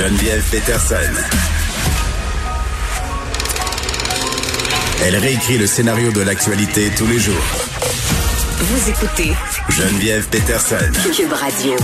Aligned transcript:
Geneviève 0.00 0.42
Peterson. 0.50 1.12
Elle 5.04 5.16
réécrit 5.16 5.58
le 5.58 5.66
scénario 5.66 6.10
de 6.10 6.22
l'actualité 6.22 6.88
tous 6.96 7.06
les 7.06 7.18
jours. 7.18 7.34
Vous 8.60 8.88
écoutez 8.88 9.32
Geneviève 9.68 10.26
Peterson. 10.30 10.90
Cube 11.14 11.30
Radio. 11.34 11.74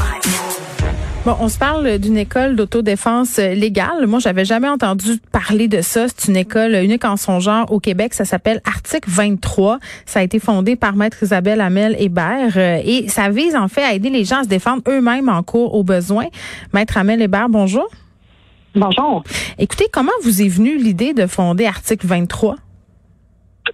Bon, 1.26 1.36
on 1.40 1.50
se 1.50 1.58
parle 1.58 1.98
d'une 1.98 2.16
école 2.16 2.56
d'autodéfense 2.56 3.36
légale. 3.36 4.06
Moi, 4.06 4.18
j'avais 4.18 4.46
jamais 4.46 4.70
entendu 4.70 5.18
parler 5.30 5.68
de 5.68 5.82
ça. 5.82 6.06
C'est 6.08 6.28
une 6.30 6.38
école 6.38 6.74
unique 6.76 7.04
en 7.04 7.18
son 7.18 7.38
genre 7.38 7.70
au 7.70 7.80
Québec. 7.80 8.14
Ça 8.14 8.24
s'appelle 8.24 8.62
Article 8.64 9.10
23. 9.10 9.78
Ça 10.06 10.20
a 10.20 10.22
été 10.22 10.38
fondé 10.38 10.74
par 10.74 10.96
Maître 10.96 11.18
Isabelle 11.22 11.60
Hamel 11.60 11.94
Hébert 11.98 12.54
euh, 12.56 12.80
et 12.82 13.08
ça 13.08 13.28
vise 13.28 13.54
en 13.54 13.68
fait 13.68 13.82
à 13.82 13.92
aider 13.92 14.08
les 14.08 14.24
gens 14.24 14.38
à 14.38 14.44
se 14.44 14.48
défendre 14.48 14.82
eux-mêmes 14.88 15.28
en 15.28 15.42
cours 15.42 15.74
au 15.74 15.84
besoin. 15.84 16.24
Maître 16.72 16.96
Hamel 16.96 17.20
Hébert, 17.20 17.50
bonjour. 17.50 17.90
Bonjour. 18.76 19.24
Écoutez, 19.58 19.86
comment 19.90 20.12
vous 20.22 20.42
est 20.42 20.48
venue 20.48 20.76
l'idée 20.76 21.14
de 21.14 21.26
fonder 21.26 21.66
Article 21.66 22.06
23? 22.06 22.56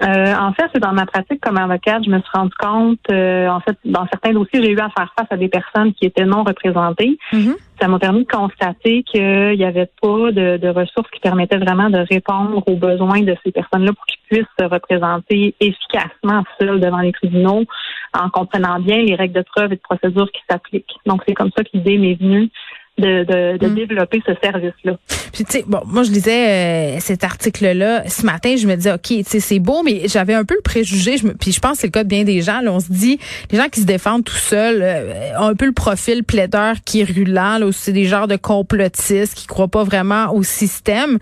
Euh, 0.03 0.35
en 0.35 0.53
fait, 0.53 0.65
c'est 0.73 0.81
dans 0.81 0.93
ma 0.93 1.07
pratique 1.07 1.41
comme 1.41 1.59
avocate, 1.59 2.05
je 2.05 2.11
me 2.11 2.19
suis 2.19 2.31
rendu 2.33 2.55
compte, 2.59 2.99
euh, 3.11 3.49
en 3.49 3.61
fait, 3.61 3.77
dans 3.85 4.07
certains 4.07 4.33
dossiers, 4.33 4.63
j'ai 4.63 4.71
eu 4.71 4.79
à 4.79 4.89
faire 4.97 5.13
face 5.19 5.27
à 5.31 5.37
des 5.37 5.49
personnes 5.49 5.93
qui 5.93 6.07
étaient 6.07 6.25
non 6.25 6.45
représentées. 6.45 7.19
Mm-hmm. 7.33 7.57
Ça 7.81 7.89
m'a 7.89 7.99
permis 7.99 8.25
de 8.25 8.31
constater 8.31 9.03
qu'il 9.03 9.59
n'y 9.59 9.65
avait 9.65 9.91
pas 10.01 10.31
de, 10.31 10.57
de, 10.57 10.69
ressources 10.69 11.11
qui 11.11 11.21
permettaient 11.21 11.59
vraiment 11.59 11.91
de 11.91 11.99
répondre 11.99 12.63
aux 12.67 12.77
besoins 12.77 13.23
de 13.23 13.37
ces 13.45 13.51
personnes-là 13.51 13.93
pour 13.93 14.07
qu'ils 14.07 14.21
puissent 14.31 14.55
se 14.59 14.65
représenter 14.65 15.55
efficacement 15.61 16.45
seuls 16.61 16.81
devant 16.81 17.01
les 17.01 17.13
tribunaux 17.13 17.65
en 18.15 18.31
comprenant 18.31 18.79
bien 18.79 18.99
les 18.99 19.15
règles 19.15 19.35
de 19.35 19.43
preuve 19.43 19.73
et 19.73 19.77
de 19.77 19.81
procédure 19.81 20.31
qui 20.33 20.41
s'appliquent. 20.49 20.95
Donc, 21.07 21.23
c'est 21.27 21.35
comme 21.35 21.51
ça 21.57 21.65
que 21.65 21.71
l'idée 21.75 21.99
m'est 21.99 22.15
venue 22.15 22.51
de, 22.99 23.25
de, 23.25 23.59
de 23.59 23.67
Mm. 23.69 23.75
développer 23.75 24.23
ce 24.27 24.33
service-là. 24.43 24.99
Puis 25.33 25.45
tu 25.45 25.53
sais, 25.53 25.65
bon, 25.67 25.81
moi 25.87 26.03
je 26.03 26.11
lisais 26.11 26.97
euh, 26.97 27.01
cet 27.01 27.25
article-là 27.25 28.07
ce 28.07 28.25
matin, 28.27 28.55
je 28.57 28.67
me 28.67 28.75
disais 28.77 28.93
ok, 28.93 29.01
tu 29.03 29.25
sais, 29.25 29.41
c'est 29.41 29.59
beau, 29.61 29.83
mais 29.83 30.03
j'avais 30.07 30.35
un 30.35 30.45
peu 30.45 30.55
le 30.55 30.61
préjugé. 30.61 31.17
Je 31.17 31.27
me, 31.27 31.33
puis 31.33 31.53
je 31.53 31.61
pense 31.61 31.73
que 31.73 31.79
c'est 31.79 31.87
le 31.87 31.93
cas 31.93 32.05
de 32.05 32.09
bien 32.09 32.25
des 32.25 32.43
gens. 32.43 32.61
Là, 32.61 32.71
on 32.71 32.81
se 32.81 32.93
dit, 32.93 33.19
les 33.51 33.59
gens 33.59 33.69
qui 33.71 33.81
se 33.81 33.87
défendent 33.87 34.25
tout 34.25 34.35
seuls 34.35 34.81
euh, 34.83 35.33
ont 35.39 35.47
un 35.47 35.55
peu 35.55 35.65
le 35.65 35.73
profil 35.73 36.23
plaideur 36.23 36.77
qui 36.85 37.01
est 37.01 37.05
rulant. 37.05 37.57
Là, 37.59 37.71
c'est 37.73 37.93
des 37.93 38.05
genres 38.05 38.29
de 38.29 38.37
complotistes 38.37 39.35
qui 39.35 39.47
croient 39.47 39.69
pas 39.69 39.85
vraiment 39.85 40.33
au 40.35 40.43
système. 40.43 41.19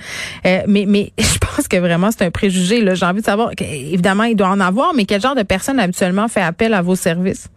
Euh, 0.47 0.59
mais 0.67 0.87
mais 0.89 1.13
je 1.19 1.39
pense 1.39 1.69
que 1.69 1.77
vraiment 1.77 2.11
c'est 2.11 2.25
un 2.25 2.31
préjugé. 2.33 2.81
Là, 2.81 2.95
j'ai 2.97 3.07
envie 3.07 3.21
de 3.21 3.27
savoir. 3.27 3.51
évidemment, 3.61 4.25
il 4.25 4.35
doit 4.35 4.49
en 4.49 4.61
avoir, 4.61 4.93
mais 4.95 5.05
quel 5.05 5.21
genre 5.21 5.37
de 5.37 5.45
personne 5.45 5.79
habituellement 5.79 6.27
fait 6.27 6.43
appel 6.43 6.75
à 6.75 6.83
vos 6.83 6.97
services? 6.97 7.49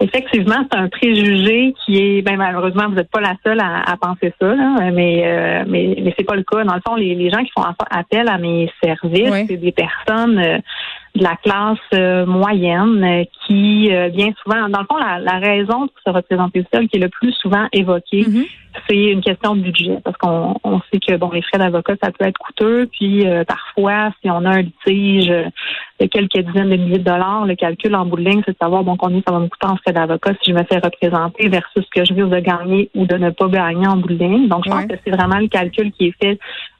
Effectivement, 0.00 0.64
c'est 0.70 0.78
un 0.78 0.88
préjugé 0.88 1.74
qui 1.84 1.98
est, 1.98 2.22
ben 2.22 2.36
malheureusement, 2.36 2.88
vous 2.88 2.94
n'êtes 2.94 3.10
pas 3.10 3.20
la 3.20 3.34
seule 3.44 3.60
à, 3.60 3.82
à 3.90 3.96
penser 3.96 4.32
ça, 4.40 4.54
là, 4.54 4.90
mais 4.92 5.22
euh, 5.26 5.64
mais 5.66 5.96
mais 6.02 6.14
c'est 6.16 6.24
pas 6.24 6.36
le 6.36 6.42
cas. 6.44 6.62
Dans 6.64 6.74
le 6.74 6.80
fond, 6.86 6.94
les, 6.96 7.14
les 7.14 7.30
gens 7.30 7.42
qui 7.42 7.50
font 7.56 7.64
appel 7.90 8.28
à 8.28 8.38
mes 8.38 8.70
services, 8.82 9.30
Oui. 9.30 9.44
c'est 9.48 9.56
des 9.56 9.72
personnes 9.72 10.38
euh, 10.38 10.58
de 11.14 11.22
la 11.22 11.36
classe 11.36 11.78
euh, 11.94 12.26
moyenne 12.26 13.02
euh, 13.04 13.24
qui, 13.46 13.92
euh, 13.92 14.08
bien 14.08 14.30
souvent, 14.42 14.68
dans 14.68 14.80
le 14.80 14.86
fond, 14.86 14.96
la, 14.98 15.18
la 15.18 15.38
raison 15.38 15.88
pour 15.88 15.98
se 16.06 16.10
représenter 16.10 16.64
seul 16.72 16.88
qui 16.88 16.96
est 16.98 17.00
le 17.00 17.08
plus 17.08 17.32
souvent 17.32 17.66
évoquée, 17.72 18.24
Mhm. 18.26 18.44
c'est 18.88 18.96
une 18.96 19.20
question 19.20 19.56
de 19.56 19.62
budget, 19.62 19.98
parce 20.04 20.16
qu'on 20.18 20.54
on 20.62 20.80
sait 20.92 21.00
que 21.00 21.16
bon, 21.16 21.30
les 21.32 21.42
frais 21.42 21.58
d'avocat, 21.58 21.94
ça 22.02 22.10
peut 22.12 22.26
être 22.26 22.38
coûteux, 22.38 22.88
puis 22.92 23.26
euh, 23.26 23.44
parfois, 23.44 24.10
si 24.22 24.30
on 24.30 24.44
a 24.44 24.50
un 24.50 24.62
litige 24.62 25.30
euh, 25.30 25.44
de 26.00 26.06
quelques 26.06 26.38
dizaines 26.38 26.70
de 26.70 26.76
milliers 26.76 26.98
de 26.98 27.04
dollars, 27.04 27.46
le 27.46 27.56
calcul 27.56 27.94
en 27.94 28.04
bout 28.06 28.16
de 28.16 28.28
ligne, 28.28 28.42
c'est 28.44 28.52
de 28.52 28.58
savoir 28.60 28.84
bon 28.84 28.96
combien 28.96 29.20
ça 29.26 29.32
va 29.32 29.40
me 29.40 29.48
coûter 29.48 29.66
en 29.66 29.76
frais 29.76 29.92
d'avocat 29.92 30.32
si 30.42 30.50
je 30.50 30.56
me 30.56 30.62
fais 30.64 30.78
représenter 30.78 31.48
versus 31.48 31.84
ce 31.84 32.00
que 32.00 32.04
je 32.04 32.14
risque 32.14 32.28
de 32.28 32.40
gagner 32.40 32.90
ou 32.94 33.06
de 33.06 33.16
ne 33.16 33.30
pas 33.30 33.48
gagner 33.48 33.86
en 33.86 33.96
bout 33.96 34.08
de 34.08 34.14
ligne. 34.14 34.48
Donc, 34.48 34.62
je 34.64 34.70
pense 34.70 34.86
que 34.86 34.94
c'est 35.04 35.10
vraiment 35.10 35.38
le 35.38 35.48
calcul 35.48 35.90
qui 35.92 36.08
est 36.08 36.14
fait 36.22 36.38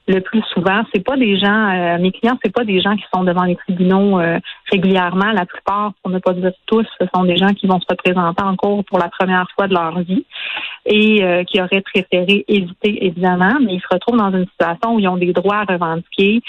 le 0.09 0.21
plus 0.21 0.41
souvent. 0.53 0.81
C'est 0.93 1.03
pas 1.03 1.17
des 1.17 1.37
gens, 1.37 1.69
euh, 1.69 1.97
mes 1.99 2.11
clients, 2.11 2.37
c'est 2.43 2.53
pas 2.53 2.63
des 2.63 2.81
gens 2.81 2.95
qui 2.95 3.05
sont 3.13 3.23
devant 3.23 3.43
les 3.43 3.55
tribunaux 3.55 4.19
euh, 4.19 4.39
régulièrement. 4.71 5.31
La 5.31 5.45
plupart, 5.45 5.93
pour 6.01 6.11
ne 6.11 6.19
pas 6.19 6.33
dire 6.33 6.51
tous, 6.65 6.85
ce 6.99 7.05
sont 7.13 7.23
des 7.23 7.37
gens 7.37 7.53
qui 7.53 7.67
vont 7.67 7.79
se 7.79 7.85
représenter 7.89 8.43
en 8.43 8.55
cours 8.55 8.83
pour 8.85 8.97
la 8.97 9.09
première 9.09 9.47
fois 9.55 9.67
de 9.67 9.73
leur 9.73 9.99
vie 10.01 10.25
et 10.85 11.23
euh, 11.23 11.43
qui 11.43 11.61
auraient 11.61 11.81
préféré 11.81 12.43
éviter, 12.47 13.05
évidemment, 13.05 13.57
mais 13.61 13.75
ils 13.75 13.81
se 13.81 13.87
retrouvent 13.91 14.17
dans 14.17 14.31
une 14.31 14.47
situation 14.47 14.95
où 14.95 14.99
ils 14.99 15.07
ont 15.07 15.17
des 15.17 15.33
droits 15.33 15.63
à 15.67 15.71
revendiquer. 15.71 16.41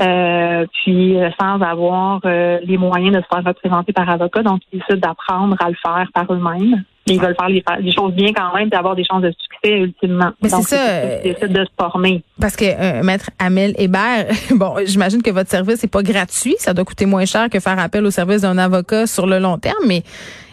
euh, 0.00 0.66
puis 0.72 1.18
euh, 1.18 1.30
sans 1.38 1.60
avoir 1.60 2.20
euh, 2.24 2.58
les 2.62 2.78
moyens 2.78 3.14
de 3.14 3.20
se 3.20 3.26
faire 3.32 3.44
représenter 3.44 3.92
par 3.92 4.08
avocat, 4.08 4.42
donc 4.42 4.62
ils 4.72 4.78
décident 4.78 5.08
d'apprendre 5.08 5.56
à 5.60 5.68
le 5.68 5.76
faire 5.76 6.08
par 6.14 6.32
eux-mêmes. 6.32 6.84
Mais 7.06 7.14
ils 7.14 7.20
veulent 7.20 7.36
faire 7.38 7.48
les, 7.48 7.64
les 7.80 7.92
choses 7.92 8.12
bien 8.12 8.32
quand 8.32 8.54
même, 8.54 8.68
d'avoir 8.68 8.94
des 8.94 9.04
chances 9.04 9.22
de 9.22 9.30
succès 9.30 9.78
ultimement. 9.78 10.30
Mais 10.42 10.48
c'est 10.48 10.62
ça, 10.62 10.76
qu'ils 10.76 11.30
euh, 11.30 11.34
décident 11.34 11.60
de 11.60 11.64
se 11.64 11.70
former. 11.78 12.22
Parce 12.40 12.56
que 12.56 12.64
euh, 12.64 13.02
maître 13.02 13.30
Amel 13.38 13.74
Hébert, 13.78 14.26
bon, 14.52 14.74
j'imagine 14.84 15.22
que 15.22 15.30
votre 15.30 15.50
service 15.50 15.82
n'est 15.82 15.88
pas 15.88 16.02
gratuit, 16.02 16.56
ça 16.58 16.74
doit 16.74 16.84
coûter 16.84 17.06
moins 17.06 17.24
cher 17.24 17.48
que 17.48 17.58
faire 17.58 17.78
appel 17.78 18.04
au 18.04 18.10
service 18.10 18.42
d'un 18.42 18.58
avocat 18.58 19.06
sur 19.06 19.26
le 19.26 19.38
long 19.38 19.58
terme, 19.58 19.84
mais 19.86 20.02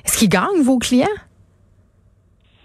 est-ce 0.06 0.18
qu'ils 0.18 0.30
gagnent 0.30 0.62
vos 0.63 0.78
clients? 0.78 1.07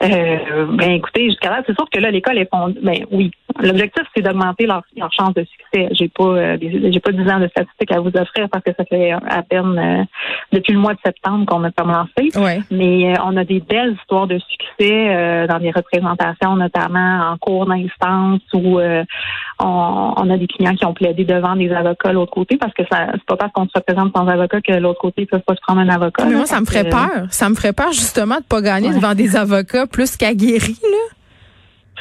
Euh, 0.02 0.66
ben 0.72 0.90
écoutez, 0.92 1.26
jusqu'à 1.26 1.50
là, 1.50 1.62
c'est 1.66 1.74
sûr 1.74 1.88
que 1.90 1.98
là, 2.00 2.10
l'école 2.10 2.38
est 2.38 2.48
fondée. 2.50 2.78
Ben 2.82 3.04
oui. 3.10 3.30
L'objectif, 3.60 4.02
c'est 4.16 4.22
d'augmenter 4.22 4.66
leur, 4.66 4.82
leur 4.96 5.12
chance 5.12 5.34
de 5.34 5.44
succès. 5.44 5.88
J'ai 5.92 6.08
pas 6.08 6.24
euh, 6.24 6.56
j'ai 6.60 7.00
pas 7.00 7.12
10 7.12 7.30
ans 7.30 7.38
de 7.38 7.48
statistiques 7.48 7.92
à 7.92 8.00
vous 8.00 8.08
offrir 8.16 8.48
parce 8.50 8.64
que 8.64 8.70
ça 8.76 8.84
fait 8.84 9.12
à 9.12 9.42
peine 9.42 9.78
euh, 9.78 10.04
depuis 10.52 10.72
le 10.72 10.78
mois 10.78 10.94
de 10.94 10.98
septembre 11.04 11.46
qu'on 11.46 11.62
a 11.64 11.70
commencé. 11.70 12.30
Mais 12.70 13.12
euh, 13.12 13.22
on 13.24 13.36
a 13.36 13.44
des 13.44 13.60
belles 13.60 13.94
histoires 14.00 14.26
de 14.26 14.38
succès 14.38 15.08
euh, 15.14 15.46
dans 15.46 15.58
des 15.58 15.70
représentations, 15.70 16.56
notamment 16.56 17.30
en 17.32 17.36
cours 17.38 17.66
d'instance 17.66 18.41
où 18.54 18.78
euh, 18.80 19.04
on, 19.60 20.14
on 20.16 20.30
a 20.30 20.36
des 20.38 20.46
clients 20.46 20.74
qui 20.74 20.84
ont 20.86 20.94
plaidé 20.94 21.24
devant 21.24 21.54
des 21.56 21.70
avocats 21.70 22.08
de 22.08 22.14
l'autre 22.14 22.32
côté 22.32 22.56
parce 22.56 22.72
que 22.74 22.82
ça 22.91 23.06
c'est 23.12 23.24
pas 23.26 23.36
parce 23.36 23.52
qu'on 23.52 23.66
se 23.66 23.72
représente 23.74 24.16
sans 24.16 24.26
avocat 24.26 24.60
que 24.60 24.72
l'autre 24.72 25.00
côté 25.00 25.22
ne 25.22 25.26
peut 25.26 25.38
pas 25.46 25.54
se 25.54 25.60
prendre 25.60 25.80
un 25.80 25.88
avocat. 25.88 26.24
Mais 26.24 26.30
là. 26.32 26.36
moi, 26.38 26.46
ça 26.46 26.60
me 26.60 26.66
ferait 26.66 26.88
peur. 26.88 27.26
Ça 27.30 27.48
me 27.48 27.54
ferait 27.54 27.72
peur 27.72 27.92
justement 27.92 28.36
de 28.36 28.44
pas 28.44 28.60
gagner 28.60 28.88
Ouais. 28.88 28.96
devant 28.96 29.14
des 29.14 29.36
avocats 29.36 29.86
plus 29.92 30.16
qu'aguerris, 30.16 30.80
là? 30.82 30.98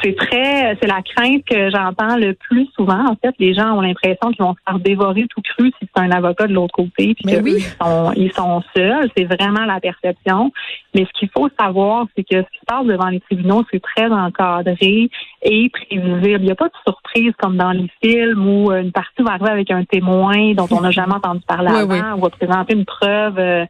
c'est 0.03 0.15
très, 0.15 0.75
c'est 0.81 0.87
la 0.87 1.01
crainte 1.03 1.43
que 1.45 1.69
j'entends 1.69 2.15
le 2.17 2.33
plus 2.33 2.67
souvent. 2.75 3.05
En 3.07 3.15
fait, 3.21 3.35
les 3.37 3.53
gens 3.53 3.73
ont 3.77 3.81
l'impression 3.81 4.31
qu'ils 4.31 4.43
vont 4.43 4.53
se 4.55 4.59
faire 4.67 4.79
dévorer 4.79 5.27
tout 5.29 5.41
cru 5.43 5.71
si 5.79 5.87
c'est 5.93 6.01
un 6.01 6.09
avocat 6.09 6.47
de 6.47 6.53
l'autre 6.53 6.73
côté, 6.73 7.13
puis 7.13 7.23
Mais 7.25 7.35
que 7.37 7.43
oui. 7.43 7.53
ils 7.57 7.85
sont, 7.85 8.11
ils 8.15 8.31
sont 8.33 8.63
seuls. 8.75 9.11
C'est 9.15 9.25
vraiment 9.25 9.65
la 9.65 9.79
perception. 9.79 10.51
Mais 10.95 11.05
ce 11.05 11.19
qu'il 11.19 11.29
faut 11.29 11.49
savoir, 11.59 12.07
c'est 12.15 12.23
que 12.23 12.37
ce 12.37 12.49
qui 12.51 12.57
se 12.61 12.65
passe 12.65 12.85
devant 12.87 13.09
les 13.09 13.19
tribunaux, 13.19 13.63
c'est 13.71 13.81
très 13.81 14.07
encadré 14.07 15.09
et 15.43 15.69
prévisible. 15.69 16.39
Il 16.39 16.45
n'y 16.45 16.51
a 16.51 16.55
pas 16.55 16.69
de 16.69 16.73
surprise 16.87 17.33
comme 17.37 17.57
dans 17.57 17.71
les 17.71 17.87
films 18.01 18.47
où 18.47 18.71
euh, 18.71 18.81
une 18.81 18.91
partie 18.91 19.21
va 19.21 19.33
arriver 19.33 19.51
avec 19.51 19.69
un 19.69 19.83
témoin 19.83 20.53
dont 20.53 20.67
on 20.71 20.81
n'a 20.81 20.89
jamais 20.91 21.13
entendu 21.13 21.41
parler 21.47 21.69
Oui, 21.87 21.99
avant, 21.99 22.13
oui. 22.15 22.17
ou 22.17 22.21
va 22.23 22.29
présenter 22.31 22.73
une 22.73 22.85
preuve. 22.85 23.37
euh, 23.37 23.65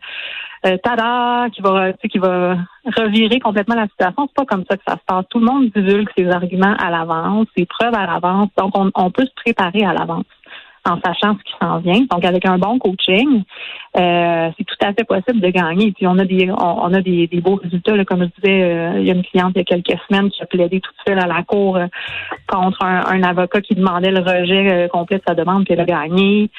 euh, 0.65 0.77
tada, 0.83 1.49
qui 1.51 1.61
va, 1.61 1.93
tu 1.93 2.07
qui 2.07 2.19
va 2.19 2.57
revirer 2.97 3.39
complètement 3.39 3.75
la 3.75 3.87
situation. 3.87 4.27
C'est 4.27 4.35
pas 4.35 4.45
comme 4.45 4.65
ça 4.69 4.77
que 4.77 4.83
ça 4.87 4.95
se 4.95 5.05
passe. 5.05 5.25
Tout 5.29 5.39
le 5.39 5.45
monde 5.45 5.69
divulgue 5.75 6.09
ses 6.17 6.29
arguments 6.29 6.75
à 6.77 6.89
l'avance, 6.89 7.47
ses 7.57 7.65
preuves 7.65 7.95
à 7.95 8.05
l'avance. 8.05 8.49
Donc, 8.57 8.77
on, 8.77 8.91
on 8.95 9.11
peut 9.11 9.25
se 9.25 9.33
préparer 9.35 9.83
à 9.83 9.93
l'avance 9.93 10.25
en 10.85 10.99
sachant 11.05 11.37
ce 11.37 11.43
qui 11.43 11.53
s'en 11.61 11.77
vient. 11.79 12.01
Donc, 12.09 12.25
avec 12.25 12.45
un 12.45 12.57
bon 12.57 12.79
coaching, 12.79 13.43
euh, 13.97 14.49
c'est 14.57 14.63
tout 14.63 14.75
à 14.81 14.93
fait 14.93 15.03
possible 15.03 15.39
de 15.39 15.49
gagner. 15.49 15.91
Puis, 15.91 16.07
on 16.07 16.17
a 16.17 16.25
des, 16.25 16.49
on, 16.51 16.93
a 16.93 17.01
des, 17.01 17.27
des 17.27 17.41
beaux 17.41 17.55
résultats. 17.55 17.95
Là, 17.95 18.03
comme 18.03 18.23
je 18.23 18.41
disais, 18.41 18.63
euh, 18.63 18.99
il 18.99 19.05
y 19.05 19.11
a 19.11 19.13
une 19.13 19.23
cliente 19.23 19.51
il 19.55 19.59
y 19.59 19.61
a 19.61 19.63
quelques 19.63 19.99
semaines 20.07 20.29
qui 20.31 20.41
a 20.41 20.45
plaidé 20.47 20.79
toute 20.79 20.95
seule 21.07 21.19
à 21.19 21.27
la 21.27 21.43
cour 21.43 21.77
euh, 21.77 21.85
contre 22.47 22.83
un, 22.83 23.01
un 23.05 23.23
avocat 23.23 23.61
qui 23.61 23.75
demandait 23.75 24.11
le 24.11 24.21
rejet 24.21 24.71
euh, 24.71 24.87
complet 24.87 25.17
de 25.17 25.23
sa 25.27 25.35
demande, 25.35 25.65
puis 25.65 25.73
elle 25.73 25.81
a 25.81 25.85
gagné. 25.85 26.49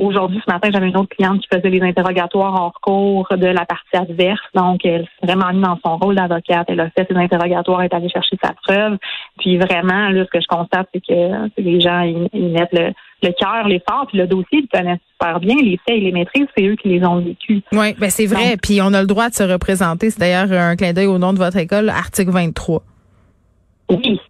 Aujourd'hui, 0.00 0.40
ce 0.46 0.52
matin, 0.52 0.70
j'avais 0.72 0.88
une 0.88 0.96
autre 0.96 1.14
cliente 1.14 1.40
qui 1.40 1.48
faisait 1.52 1.70
les 1.70 1.82
interrogatoires 1.82 2.54
hors 2.54 2.80
cours 2.80 3.28
de 3.30 3.46
la 3.46 3.64
partie 3.64 3.96
adverse. 3.96 4.40
Donc, 4.54 4.84
elle 4.84 5.06
s'est 5.20 5.26
vraiment 5.26 5.52
mise 5.52 5.62
dans 5.62 5.78
son 5.84 5.96
rôle 5.96 6.14
d'avocate. 6.14 6.66
Elle 6.68 6.80
a 6.80 6.90
fait 6.90 7.06
ses 7.08 7.16
interrogatoires, 7.16 7.80
elle 7.80 7.88
est 7.90 7.94
allée 7.94 8.08
chercher 8.08 8.36
sa 8.42 8.52
preuve. 8.64 8.98
Puis 9.38 9.58
vraiment, 9.58 10.08
là, 10.10 10.24
ce 10.24 10.30
que 10.30 10.40
je 10.40 10.46
constate, 10.46 10.88
c'est 10.92 11.00
que 11.00 11.60
les 11.60 11.80
gens, 11.80 12.00
ils, 12.00 12.28
ils 12.32 12.50
mettent 12.50 12.72
le, 12.72 12.92
le 13.22 13.32
cœur, 13.32 13.66
l'effort, 13.68 14.06
puis 14.08 14.18
le 14.18 14.26
dossier, 14.26 14.60
ils 14.62 14.68
connaissent 14.68 15.00
super 15.12 15.40
bien. 15.40 15.56
Les 15.56 15.78
faits 15.86 15.96
et 15.96 16.00
les 16.00 16.12
maîtrises, 16.12 16.46
c'est 16.56 16.64
eux 16.66 16.76
qui 16.76 16.88
les 16.88 17.04
ont 17.04 17.20
vécus. 17.20 17.62
Oui, 17.72 17.94
ben 17.98 18.10
c'est 18.10 18.26
vrai. 18.26 18.56
Puis 18.62 18.80
on 18.82 18.92
a 18.94 19.00
le 19.00 19.06
droit 19.06 19.28
de 19.28 19.34
se 19.34 19.42
représenter. 19.42 20.10
C'est 20.10 20.20
d'ailleurs 20.20 20.52
un 20.52 20.76
clin 20.76 20.92
d'œil 20.92 21.06
au 21.06 21.18
nom 21.18 21.32
de 21.32 21.38
votre 21.38 21.56
école, 21.56 21.88
article 21.88 22.30
23. 22.30 22.82
Oui, 23.90 24.20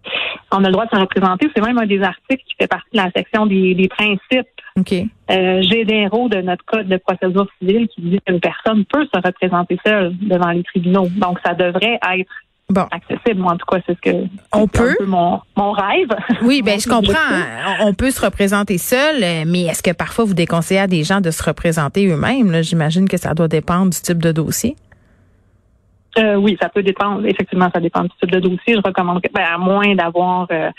on 0.52 0.62
a 0.64 0.66
le 0.68 0.72
droit 0.72 0.86
de 0.86 0.90
se 0.90 1.00
représenter. 1.00 1.48
C'est 1.54 1.64
même 1.64 1.78
un 1.78 1.86
des 1.86 2.00
articles 2.02 2.42
qui 2.46 2.54
fait 2.60 2.68
partie 2.68 2.90
de 2.92 2.98
la 2.98 3.10
section 3.10 3.44
des, 3.46 3.74
des 3.74 3.88
principes 3.88 4.46
OK. 4.78 4.92
euh, 5.30 5.62
généraux 5.62 6.28
de 6.28 6.40
notre 6.40 6.64
code 6.64 6.86
de 6.88 6.96
procédure 6.96 7.46
civile 7.58 7.88
qui 7.88 8.00
dit 8.02 8.20
qu'une 8.24 8.40
personne 8.40 8.84
peut 8.84 9.06
se 9.12 9.20
représenter 9.20 9.78
seule 9.84 10.14
devant 10.20 10.50
les 10.50 10.62
tribunaux. 10.62 11.08
Donc, 11.16 11.38
ça 11.44 11.54
devrait 11.54 11.98
être 12.14 12.30
Bon. 12.70 12.86
accessible. 12.90 13.40
Moi, 13.40 13.54
en 13.54 13.56
tout 13.56 13.64
cas, 13.64 13.78
c'est 13.86 13.94
ce 13.94 14.00
que 14.00 14.26
On 14.52 14.64
un 14.64 14.66
peut? 14.66 14.94
peu 14.98 15.06
mon, 15.06 15.40
mon 15.56 15.72
rêve. 15.72 16.10
Oui, 16.42 16.60
ben 16.62 16.78
je 16.78 16.86
comprends. 16.88 17.12
On 17.80 17.94
peut 17.94 18.10
se 18.10 18.22
représenter 18.24 18.76
seul, 18.76 19.16
mais 19.46 19.62
est-ce 19.62 19.82
que 19.82 19.92
parfois 19.92 20.26
vous 20.26 20.34
déconseillez 20.34 20.80
à 20.80 20.86
des 20.86 21.02
gens 21.02 21.20
de 21.22 21.30
se 21.30 21.42
représenter 21.42 22.06
eux-mêmes? 22.06 22.62
J'imagine 22.62 23.08
que 23.08 23.16
ça 23.16 23.32
doit 23.32 23.48
dépendre 23.48 23.90
du 23.90 23.98
type 24.00 24.18
de 24.22 24.32
dossier. 24.32 24.76
Euh, 26.18 26.34
oui, 26.36 26.58
ça 26.60 26.68
peut 26.68 26.82
dépendre. 26.82 27.24
Effectivement, 27.26 27.70
ça 27.72 27.80
dépend 27.80 28.02
du 28.02 28.10
type 28.20 28.30
de 28.30 28.40
dossier. 28.40 28.74
Je 28.74 28.80
recommanderais, 28.84 29.30
ben, 29.32 29.44
à 29.54 29.56
moins 29.56 29.94
d'avoir 29.94 30.46
euh, 30.50 30.70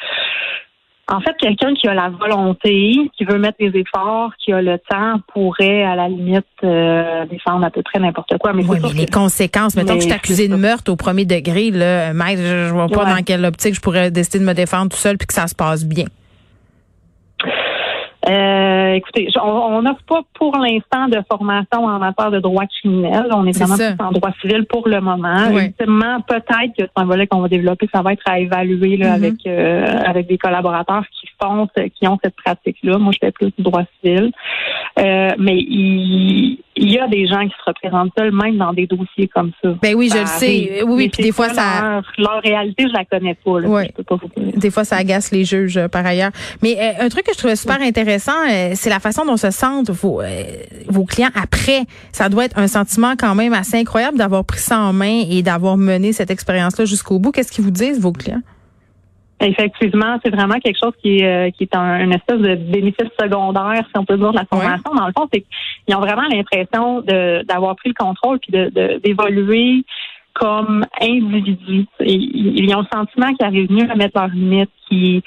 en 1.11 1.21
fait, 1.21 1.35
quelqu'un 1.39 1.73
qui 1.73 1.87
a 1.87 1.93
la 1.93 2.09
volonté, 2.09 2.93
qui 3.17 3.25
veut 3.25 3.39
mettre 3.39 3.57
les 3.59 3.79
efforts, 3.79 4.31
qui 4.37 4.53
a 4.53 4.61
le 4.61 4.77
temps, 4.77 5.19
pourrait 5.33 5.83
à 5.83 5.95
la 5.95 6.07
limite 6.07 6.45
euh, 6.63 7.25
défendre 7.25 7.65
à 7.65 7.71
peu 7.71 7.81
près 7.81 7.99
n'importe 7.99 8.37
quoi. 8.37 8.53
Mais, 8.53 8.63
oui, 8.63 8.77
mais 8.81 8.93
les 8.93 9.07
conséquences, 9.07 9.75
mettons 9.75 9.95
que 9.95 10.01
je 10.01 10.05
suis 10.05 10.13
accusé 10.13 10.47
de 10.47 10.55
meurtre 10.55 10.91
au 10.91 10.95
premier 10.95 11.25
degré, 11.25 11.71
là, 11.71 12.13
maître, 12.13 12.41
je, 12.43 12.67
je 12.67 12.73
vois 12.73 12.87
pas 12.87 13.05
dans 13.05 13.23
quelle 13.23 13.43
optique 13.45 13.73
je 13.73 13.81
pourrais 13.81 14.11
décider 14.11 14.39
de 14.39 14.45
me 14.45 14.53
défendre 14.53 14.91
tout 14.91 14.97
seul 14.97 15.17
puis 15.17 15.27
que 15.27 15.33
ça 15.33 15.47
se 15.47 15.55
passe 15.55 15.83
bien. 15.85 16.05
Euh, 18.27 18.93
écoutez, 18.95 19.29
on 19.41 19.81
n'offre 19.81 20.03
pas 20.03 20.21
pour 20.33 20.57
l'instant 20.57 21.07
de 21.07 21.21
formation 21.31 21.85
en 21.85 21.99
matière 21.99 22.31
de 22.31 22.39
droit 22.39 22.65
criminel. 22.65 23.27
On 23.31 23.45
est, 23.45 23.57
vraiment 23.57 23.95
en 23.99 24.11
droit 24.11 24.31
civil 24.41 24.65
pour 24.65 24.87
le 24.89 24.99
moment. 24.99 25.49
Ultimement, 25.51 26.19
peut-être 26.27 26.75
que 26.77 26.83
c'est 26.83 26.91
un 26.97 27.05
volet 27.05 27.27
qu'on 27.27 27.39
va 27.39 27.47
développer, 27.47 27.87
ça 27.93 28.01
va 28.01 28.13
être 28.13 28.23
à 28.25 28.39
évaluer 28.39 28.97
là, 28.97 29.11
mm-hmm. 29.11 29.15
avec 29.15 29.35
euh, 29.47 30.03
avec 30.05 30.27
des 30.27 30.37
collaborateurs 30.37 31.03
qui 31.95 32.07
ont 32.07 32.17
cette 32.23 32.35
pratique-là. 32.35 32.97
Moi, 32.97 33.13
je 33.13 33.19
fais 33.25 33.31
plus 33.31 33.51
du 33.57 33.63
droit 33.63 33.83
civil. 34.01 34.31
Euh, 34.97 35.31
mais 35.37 35.57
il, 35.57 36.59
il, 36.75 36.91
y 36.91 36.99
a 36.99 37.07
des 37.07 37.27
gens 37.27 37.41
qui 37.43 37.53
se 37.57 37.63
représentent 37.65 38.11
seuls, 38.17 38.31
même 38.31 38.57
dans 38.57 38.73
des 38.73 38.87
dossiers 38.87 39.27
comme 39.27 39.51
ça. 39.63 39.69
Ben 39.81 39.95
oui, 39.95 40.09
je 40.13 40.19
le 40.19 40.25
sais. 40.25 40.83
Oui, 40.83 40.93
oui, 40.95 41.09
puis 41.09 41.23
des 41.23 41.31
fois, 41.31 41.49
ça... 41.49 42.01
Leur, 42.17 42.41
réalité, 42.43 42.85
je 42.87 42.93
la 42.93 43.05
connais 43.05 43.35
pas. 43.35 43.59
Là, 43.59 43.85
pas 44.07 44.15
des 44.55 44.71
fois, 44.71 44.83
ça 44.83 44.97
agace 44.97 45.31
les 45.31 45.45
juges, 45.45 45.77
euh, 45.77 45.87
par 45.87 46.05
ailleurs. 46.05 46.31
Mais 46.61 46.77
euh, 46.79 47.05
un 47.05 47.09
truc 47.09 47.25
que 47.25 47.33
je 47.33 47.37
trouvais 47.37 47.55
super 47.55 47.81
intéressant, 47.81 48.31
c'est 48.73 48.89
la 48.89 48.99
façon 48.99 49.25
dont 49.25 49.37
se 49.37 49.51
sentent 49.51 49.89
vos, 49.89 50.21
vos 50.87 51.05
clients 51.05 51.29
après. 51.35 51.83
Ça 52.11 52.29
doit 52.29 52.45
être 52.45 52.57
un 52.57 52.67
sentiment 52.67 53.13
quand 53.17 53.35
même 53.35 53.53
assez 53.53 53.77
incroyable 53.77 54.17
d'avoir 54.17 54.43
pris 54.43 54.59
ça 54.59 54.79
en 54.79 54.93
main 54.93 55.23
et 55.29 55.41
d'avoir 55.41 55.77
mené 55.77 56.13
cette 56.13 56.31
expérience-là 56.31 56.85
jusqu'au 56.85 57.19
bout. 57.19 57.31
Qu'est-ce 57.31 57.51
qu'ils 57.51 57.63
vous 57.63 57.71
disent, 57.71 57.99
vos 57.99 58.11
clients? 58.11 58.41
Effectivement, 59.41 60.19
c'est 60.23 60.31
vraiment 60.31 60.59
quelque 60.59 60.79
chose 60.81 60.93
qui 61.01 61.19
est, 61.19 61.47
euh, 61.47 61.51
qui 61.51 61.63
est 61.63 61.75
un, 61.75 62.03
une 62.03 62.13
espèce 62.13 62.39
de 62.39 62.55
bénéfice 62.55 63.09
secondaire, 63.19 63.83
si 63.85 63.97
on 63.97 64.03
peut 64.03 64.17
dire, 64.17 64.31
de 64.31 64.37
la 64.37 64.45
formation. 64.45 64.93
Dans 64.93 65.07
le 65.07 65.13
fond, 65.17 65.27
c'est 65.31 65.41
qu'ils 65.41 65.95
ont 65.95 66.01
vraiment 66.01 66.27
l'impression 66.29 67.01
d'avoir 67.01 67.75
pris 67.77 67.89
le 67.89 67.95
contrôle 67.95 68.39
puis 68.39 68.51
de, 68.51 68.99
d'évoluer 68.99 69.83
comme 70.33 70.85
individus. 71.01 71.85
Ils, 71.99 72.73
ont 72.75 72.81
le 72.81 72.87
sentiment 72.93 73.33
qu'ils 73.33 73.45
arrivent 73.45 73.71
mieux 73.71 73.89
à 73.89 73.95
mettre 73.95 74.17
leurs 74.17 74.29
limites, 74.29 74.69
qu'ils 74.87 75.21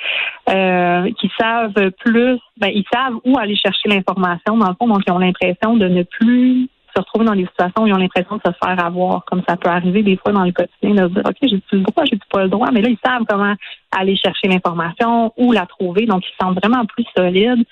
euh, 0.48 1.10
qui 1.20 1.30
savent 1.38 1.90
plus, 2.00 2.38
ben, 2.56 2.70
ils 2.74 2.84
savent 2.92 3.16
où 3.24 3.38
aller 3.38 3.56
chercher 3.56 3.88
l'information, 3.88 4.56
dans 4.56 4.68
le 4.68 4.74
fond, 4.78 4.88
donc 4.88 5.02
ils 5.06 5.12
ont 5.12 5.18
l'impression 5.18 5.76
de 5.76 5.86
ne 5.88 6.02
plus 6.02 6.68
se 6.94 7.00
retrouver 7.00 7.24
dans 7.24 7.34
des 7.34 7.46
situations 7.46 7.82
où 7.82 7.86
ils 7.86 7.92
ont 7.94 7.98
l'impression 7.98 8.36
de 8.36 8.42
se 8.44 8.52
faire 8.64 8.84
avoir, 8.84 9.24
comme 9.24 9.42
ça 9.48 9.56
peut 9.56 9.68
arriver 9.68 10.02
des 10.02 10.16
fois 10.16 10.32
dans 10.32 10.44
le 10.44 10.52
quotidien, 10.52 10.90
de 10.90 11.08
se 11.08 11.14
dire, 11.14 11.22
OK, 11.24 11.36
j'ai 11.42 11.62
le 11.72 11.82
droit, 11.82 12.04
j'ai 12.04 12.18
pas 12.30 12.42
le 12.42 12.48
droit, 12.48 12.70
mais 12.72 12.82
là, 12.82 12.88
ils 12.88 12.98
savent 13.04 13.24
comment 13.28 13.54
aller 13.90 14.16
chercher 14.16 14.48
l'information, 14.48 15.32
ou 15.36 15.52
la 15.52 15.66
trouver, 15.66 16.06
donc 16.06 16.22
ils 16.26 16.44
sentent 16.44 16.58
vraiment 16.62 16.84
plus 16.86 17.04
solides. 17.16 17.64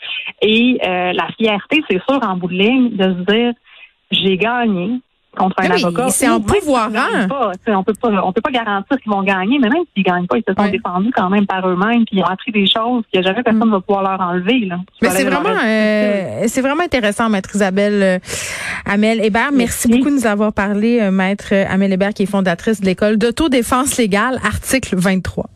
Et 0.43 0.79
euh, 0.87 1.13
la 1.13 1.29
fierté, 1.39 1.83
c'est 1.89 2.03
sûr, 2.09 2.19
en 2.23 2.37
bout 2.37 2.49
de 2.49 2.55
ligne, 2.55 2.97
de 2.97 3.05
se 3.05 3.33
dire, 3.33 3.53
j'ai 4.11 4.37
gagné, 4.37 5.01
contre 5.37 5.57
un 5.59 5.71
avocat. 5.71 6.09
C'est 6.11 6.29
en 6.29 6.41
pouvoir. 6.41 6.91
On 7.69 7.85
peut 7.85 7.95
pas, 7.95 8.09
on 8.25 8.33
peut 8.33 8.41
pas 8.41 8.51
garantir 8.51 8.99
qu'ils 9.01 9.13
vont 9.13 9.23
gagner, 9.23 9.59
mais 9.59 9.69
même 9.69 9.83
s'ils 9.95 10.05
gagnent 10.05 10.27
pas, 10.27 10.39
ils 10.39 10.45
se 10.47 10.55
sont 10.55 10.71
défendus 10.71 11.13
quand 11.15 11.31
même 11.31 11.47
par 11.47 11.67
eux-mêmes, 11.69 12.05
puis 12.05 12.19
ils 12.19 12.23
ont 12.23 12.27
appris 12.27 12.53
des 12.53 12.67
choses 12.67 13.05
que 13.13 13.23
jamais 13.23 13.43
personne 13.43 13.61
ne 13.61 13.67
mm. 13.67 13.73
va 13.73 13.81
pouvoir 13.81 14.03
leur 14.03 14.21
enlever. 14.21 14.61
Là, 14.67 14.79
mais 15.03 15.11
c'est 15.11 15.25
vraiment, 15.25 15.51
euh, 15.65 16.45
c'est 16.47 16.61
vraiment 16.61 16.83
intéressant, 16.83 17.29
maître 17.29 17.51
Isabelle 17.55 18.03
euh, 18.03 18.19
Amel 18.87 19.25
Hébert. 19.25 19.53
Merci, 19.53 19.89
beaucoup 19.89 20.11
de 20.11 20.15
nous 20.15 20.27
avoir 20.27 20.53
parlé, 20.53 21.01
euh, 21.01 21.11
maître 21.11 21.55
Amel 21.55 21.93
Hébert, 21.93 22.15
qui 22.15 22.25
est 22.25 22.31
fondatrice 22.31 22.81
de 22.81 22.87
l'école 22.87 23.17
d'autodéfense 23.17 23.97
légale, 23.97 24.39
article 24.45 24.97
23. 24.97 25.47